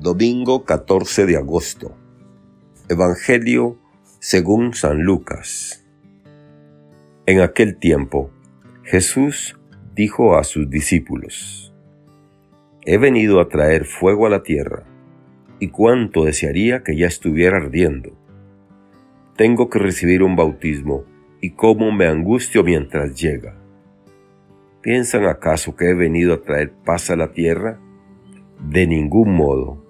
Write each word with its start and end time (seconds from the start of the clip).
Domingo 0.00 0.64
14 0.64 1.26
de 1.26 1.36
agosto. 1.36 1.94
Evangelio 2.88 3.76
según 4.18 4.72
San 4.72 5.02
Lucas. 5.02 5.84
En 7.26 7.42
aquel 7.42 7.76
tiempo, 7.76 8.30
Jesús 8.82 9.60
dijo 9.94 10.38
a 10.38 10.44
sus 10.44 10.70
discípulos, 10.70 11.74
He 12.86 12.96
venido 12.96 13.40
a 13.40 13.50
traer 13.50 13.84
fuego 13.84 14.26
a 14.26 14.30
la 14.30 14.42
tierra, 14.42 14.84
y 15.58 15.68
cuánto 15.68 16.24
desearía 16.24 16.82
que 16.82 16.96
ya 16.96 17.06
estuviera 17.06 17.58
ardiendo. 17.58 18.16
Tengo 19.36 19.68
que 19.68 19.80
recibir 19.80 20.22
un 20.22 20.34
bautismo, 20.34 21.04
y 21.42 21.50
cómo 21.50 21.92
me 21.92 22.06
angustio 22.06 22.64
mientras 22.64 23.20
llega. 23.20 23.54
¿Piensan 24.80 25.26
acaso 25.26 25.76
que 25.76 25.90
he 25.90 25.94
venido 25.94 26.32
a 26.32 26.40
traer 26.40 26.72
paz 26.72 27.10
a 27.10 27.16
la 27.16 27.32
tierra? 27.32 27.78
De 28.66 28.86
ningún 28.86 29.34
modo. 29.34 29.89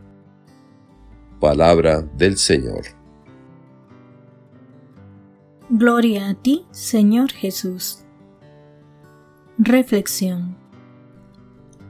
Palabra 1.41 2.01
del 2.01 2.37
Señor. 2.37 2.83
Gloria 5.71 6.29
a 6.29 6.35
ti, 6.35 6.67
Señor 6.69 7.31
Jesús. 7.31 8.05
Reflexión. 9.57 10.55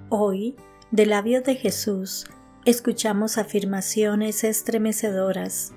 Hoy, 0.07 0.55
de 0.91 1.05
labios 1.05 1.43
de 1.43 1.55
Jesús, 1.55 2.27
escuchamos 2.63 3.37
afirmaciones 3.37 4.45
estremecedoras. 4.45 5.73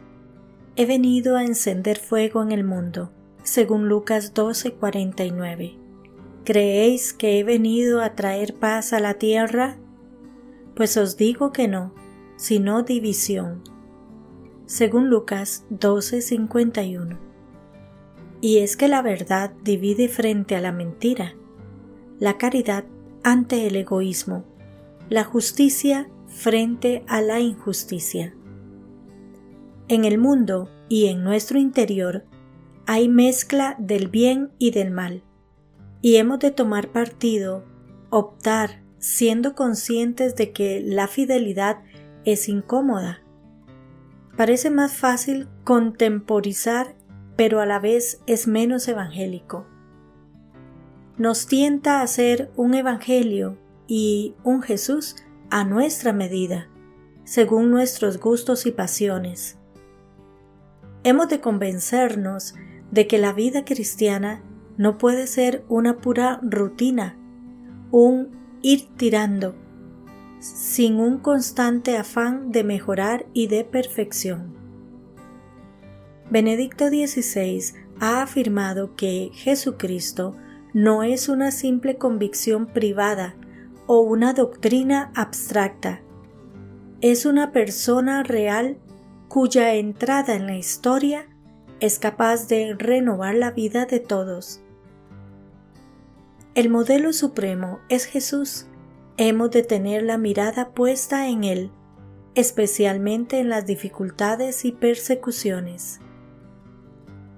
He 0.76 0.86
venido 0.86 1.36
a 1.36 1.42
encender 1.42 1.98
fuego 1.98 2.44
en 2.44 2.52
el 2.52 2.62
mundo, 2.62 3.10
según 3.42 3.88
Lucas 3.88 4.34
12:49. 4.34 5.76
¿Creéis 6.44 7.12
que 7.12 7.40
he 7.40 7.42
venido 7.42 8.02
a 8.02 8.14
traer 8.14 8.54
paz 8.54 8.92
a 8.92 9.00
la 9.00 9.14
tierra? 9.14 9.78
Pues 10.76 10.96
os 10.96 11.16
digo 11.16 11.50
que 11.50 11.66
no, 11.66 11.92
sino 12.36 12.82
división. 12.82 13.73
Según 14.66 15.10
Lucas 15.10 15.64
12:51. 15.70 17.18
Y 18.40 18.58
es 18.58 18.76
que 18.76 18.88
la 18.88 19.02
verdad 19.02 19.52
divide 19.62 20.08
frente 20.08 20.56
a 20.56 20.60
la 20.60 20.72
mentira, 20.72 21.34
la 22.18 22.38
caridad 22.38 22.84
ante 23.22 23.66
el 23.66 23.76
egoísmo, 23.76 24.44
la 25.08 25.24
justicia 25.24 26.08
frente 26.28 27.04
a 27.06 27.20
la 27.20 27.40
injusticia. 27.40 28.34
En 29.88 30.04
el 30.04 30.18
mundo 30.18 30.70
y 30.88 31.06
en 31.06 31.24
nuestro 31.24 31.58
interior 31.58 32.24
hay 32.86 33.08
mezcla 33.08 33.76
del 33.78 34.08
bien 34.08 34.50
y 34.58 34.70
del 34.70 34.90
mal, 34.90 35.22
y 36.00 36.16
hemos 36.16 36.38
de 36.38 36.50
tomar 36.50 36.88
partido, 36.88 37.64
optar, 38.10 38.82
siendo 38.98 39.54
conscientes 39.54 40.36
de 40.36 40.52
que 40.52 40.82
la 40.82 41.08
fidelidad 41.08 41.82
es 42.24 42.48
incómoda. 42.48 43.23
Parece 44.36 44.70
más 44.70 44.94
fácil 44.94 45.48
contemporizar, 45.62 46.96
pero 47.36 47.60
a 47.60 47.66
la 47.66 47.78
vez 47.78 48.20
es 48.26 48.48
menos 48.48 48.88
evangélico. 48.88 49.66
Nos 51.16 51.46
tienta 51.46 52.00
a 52.00 52.02
hacer 52.02 52.50
un 52.56 52.74
evangelio 52.74 53.56
y 53.86 54.34
un 54.42 54.62
Jesús 54.62 55.16
a 55.50 55.64
nuestra 55.64 56.12
medida, 56.12 56.68
según 57.22 57.70
nuestros 57.70 58.18
gustos 58.18 58.66
y 58.66 58.72
pasiones. 58.72 59.56
Hemos 61.04 61.28
de 61.28 61.40
convencernos 61.40 62.54
de 62.90 63.06
que 63.06 63.18
la 63.18 63.32
vida 63.32 63.64
cristiana 63.64 64.42
no 64.76 64.98
puede 64.98 65.28
ser 65.28 65.64
una 65.68 65.98
pura 65.98 66.40
rutina, 66.42 67.16
un 67.92 68.30
ir 68.62 68.88
tirando, 68.96 69.54
sin 70.44 70.96
un 70.96 71.16
constante 71.16 71.96
afán 71.96 72.52
de 72.52 72.64
mejorar 72.64 73.24
y 73.32 73.46
de 73.46 73.64
perfección. 73.64 74.54
Benedicto 76.30 76.88
XVI 76.88 77.74
ha 77.98 78.20
afirmado 78.20 78.94
que 78.94 79.30
Jesucristo 79.32 80.36
no 80.74 81.02
es 81.02 81.30
una 81.30 81.50
simple 81.50 81.96
convicción 81.96 82.66
privada 82.66 83.36
o 83.86 84.00
una 84.00 84.34
doctrina 84.34 85.10
abstracta. 85.14 86.02
Es 87.00 87.24
una 87.24 87.52
persona 87.52 88.22
real 88.22 88.76
cuya 89.28 89.74
entrada 89.74 90.34
en 90.34 90.46
la 90.46 90.56
historia 90.56 91.26
es 91.80 91.98
capaz 91.98 92.48
de 92.48 92.74
renovar 92.74 93.34
la 93.34 93.50
vida 93.50 93.86
de 93.86 94.00
todos. 94.00 94.60
El 96.54 96.68
modelo 96.68 97.14
supremo 97.14 97.80
es 97.88 98.04
Jesús. 98.04 98.66
Hemos 99.16 99.52
de 99.52 99.62
tener 99.62 100.02
la 100.02 100.18
mirada 100.18 100.70
puesta 100.70 101.28
en 101.28 101.44
Él, 101.44 101.70
especialmente 102.34 103.38
en 103.38 103.48
las 103.48 103.64
dificultades 103.64 104.64
y 104.64 104.72
persecuciones. 104.72 106.00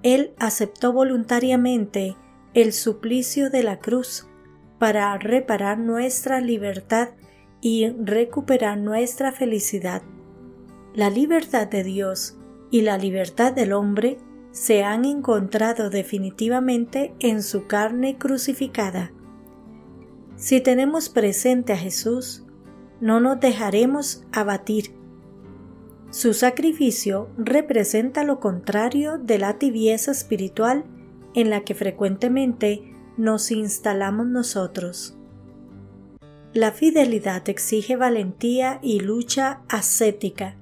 Él 0.02 0.34
aceptó 0.38 0.94
voluntariamente 0.94 2.16
el 2.54 2.72
suplicio 2.72 3.50
de 3.50 3.62
la 3.62 3.78
cruz 3.78 4.26
para 4.78 5.18
reparar 5.18 5.78
nuestra 5.78 6.40
libertad 6.40 7.10
y 7.60 7.90
recuperar 7.90 8.78
nuestra 8.78 9.32
felicidad. 9.32 10.02
La 10.94 11.10
libertad 11.10 11.66
de 11.66 11.84
Dios 11.84 12.38
y 12.70 12.82
la 12.82 12.96
libertad 12.96 13.52
del 13.52 13.74
hombre 13.74 14.16
se 14.50 14.82
han 14.82 15.04
encontrado 15.04 15.90
definitivamente 15.90 17.14
en 17.18 17.42
su 17.42 17.66
carne 17.66 18.16
crucificada. 18.16 19.12
Si 20.36 20.60
tenemos 20.60 21.08
presente 21.08 21.72
a 21.72 21.76
Jesús, 21.78 22.44
no 23.00 23.20
nos 23.20 23.40
dejaremos 23.40 24.24
abatir. 24.32 24.94
Su 26.10 26.34
sacrificio 26.34 27.28
representa 27.38 28.22
lo 28.22 28.38
contrario 28.38 29.18
de 29.18 29.38
la 29.38 29.58
tibieza 29.58 30.12
espiritual 30.12 30.84
en 31.34 31.50
la 31.50 31.62
que 31.64 31.74
frecuentemente 31.74 32.94
nos 33.16 33.50
instalamos 33.50 34.26
nosotros. 34.26 35.16
La 36.52 36.72
fidelidad 36.72 37.48
exige 37.48 37.96
valentía 37.96 38.78
y 38.82 39.00
lucha 39.00 39.62
ascética, 39.68 40.56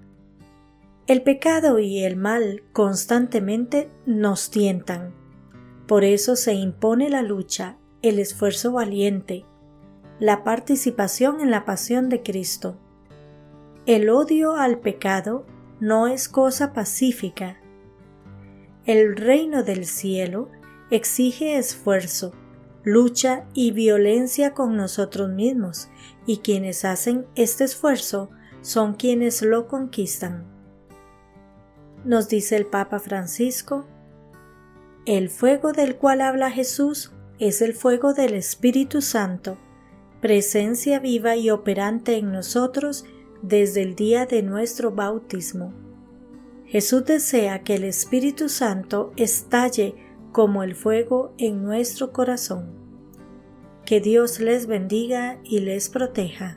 el 1.06 1.22
pecado 1.22 1.78
y 1.80 2.02
el 2.02 2.16
mal 2.16 2.62
constantemente 2.72 3.90
nos 4.06 4.50
tientan. 4.50 5.14
Por 5.86 6.02
eso 6.02 6.34
se 6.34 6.54
impone 6.54 7.10
la 7.10 7.20
lucha, 7.20 7.76
el 8.00 8.18
esfuerzo 8.18 8.72
valiente, 8.72 9.44
la 10.19 10.44
participación 10.44 11.41
en 11.41 11.50
la 11.50 11.64
pasión 11.64 12.08
de 12.08 12.22
Cristo. 12.22 12.78
El 13.86 14.08
odio 14.10 14.56
al 14.56 14.78
pecado 14.78 15.47
no 15.80 16.06
es 16.06 16.28
cosa 16.28 16.72
pacífica. 16.72 17.58
El 18.86 19.16
reino 19.16 19.62
del 19.62 19.86
cielo 19.86 20.48
exige 20.91 21.56
esfuerzo, 21.56 22.32
lucha 22.82 23.44
y 23.54 23.72
violencia 23.72 24.54
con 24.54 24.76
nosotros 24.76 25.30
mismos, 25.30 25.88
y 26.26 26.38
quienes 26.38 26.84
hacen 26.84 27.26
este 27.34 27.64
esfuerzo 27.64 28.31
son 28.62 28.94
quienes 28.94 29.42
lo 29.42 29.69
conquistan 29.69 30.55
nos 32.05 32.28
dice 32.28 32.56
el 32.56 32.66
Papa 32.66 32.99
Francisco, 32.99 33.87
el 35.06 35.31
fuego 35.31 35.72
del 35.72 35.96
cual 35.96 36.20
habla 36.20 36.50
Jesús 36.50 37.12
es 37.38 37.62
el 37.62 37.75
fuego 37.75 38.14
del 38.14 38.34
Espíritu 38.34 39.00
Santo, 39.00 39.58
presencia 40.25 41.00
viva 41.00 41.37
y 41.37 41.50
operante 41.50 42.17
en 42.17 42.32
nosotros 42.32 43.05
desde 43.43 43.82
el 43.82 43.94
día 43.94 44.25
de 44.25 44.43
nuestro 44.43 44.91
bautismo. 44.91 45.75
Jesús 46.65 47.05
desea 47.05 47.62
que 47.62 47.75
el 47.75 47.85
Espíritu 47.85 48.49
Santo 48.49 49.12
estalle 49.17 49.94
como 50.32 50.62
el 50.62 50.76
fuego 50.76 51.35
en 51.37 51.62
nuestro 51.62 52.11
corazón. 52.15 52.73
Que 53.85 54.00
Dios 54.00 54.41
les 54.41 54.67
bendiga 54.67 55.41
y 55.44 55.59
les 55.59 55.91
proteja. 55.91 56.56